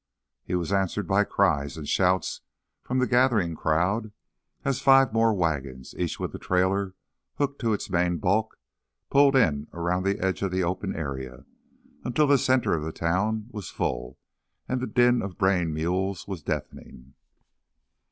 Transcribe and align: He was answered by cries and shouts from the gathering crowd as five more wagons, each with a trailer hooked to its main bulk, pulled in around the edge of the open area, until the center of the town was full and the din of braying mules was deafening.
He 0.43 0.55
was 0.55 0.73
answered 0.73 1.07
by 1.07 1.23
cries 1.25 1.77
and 1.77 1.87
shouts 1.87 2.41
from 2.81 2.97
the 2.97 3.05
gathering 3.05 3.55
crowd 3.55 4.11
as 4.65 4.81
five 4.81 5.13
more 5.13 5.31
wagons, 5.31 5.93
each 5.95 6.19
with 6.19 6.33
a 6.33 6.39
trailer 6.39 6.95
hooked 7.35 7.61
to 7.61 7.71
its 7.73 7.87
main 7.87 8.17
bulk, 8.17 8.57
pulled 9.11 9.35
in 9.35 9.67
around 9.73 10.01
the 10.01 10.17
edge 10.17 10.41
of 10.41 10.49
the 10.49 10.63
open 10.63 10.95
area, 10.95 11.45
until 12.03 12.25
the 12.25 12.39
center 12.39 12.73
of 12.73 12.81
the 12.81 12.91
town 12.91 13.45
was 13.51 13.69
full 13.69 14.17
and 14.67 14.81
the 14.81 14.87
din 14.87 15.21
of 15.21 15.37
braying 15.37 15.71
mules 15.71 16.27
was 16.27 16.41
deafening. 16.41 17.13